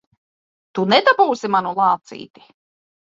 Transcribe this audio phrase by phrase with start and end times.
[0.79, 2.47] Tu nedabūsi manu lācīti!